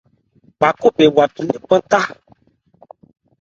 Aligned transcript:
Gba 0.57 0.67
khó 0.79 0.87
bɛn 0.97 1.13
wa 1.15 1.23
thu 1.33 1.41
nnephan 1.45 1.81
thá. 1.91 2.01